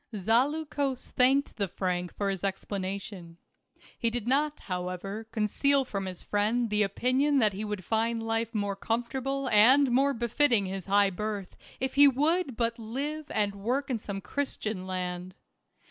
[0.15, 3.37] Zaleukos thanked the Frank for his explanation.
[3.99, 8.55] He did not, however, conceal from his friend the opinion that he would find life
[8.55, 13.91] more comfortable and more befitting his high birth if he would but live and work
[13.91, 15.35] in some Christian land.